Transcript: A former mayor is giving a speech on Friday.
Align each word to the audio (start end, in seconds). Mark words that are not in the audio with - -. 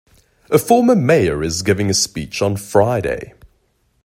A 0.49 0.57
former 0.57 0.95
mayor 0.95 1.43
is 1.43 1.61
giving 1.61 1.87
a 1.91 1.93
speech 1.93 2.41
on 2.41 2.57
Friday. 2.57 3.35